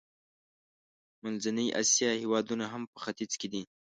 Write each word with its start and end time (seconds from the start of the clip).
منځنۍ 1.23 1.67
اسیا 1.81 2.11
هېوادونه 2.21 2.65
هم 2.73 2.83
په 2.93 2.97
ختیځ 3.03 3.31
کې 3.39 3.47
دي. 3.53 3.61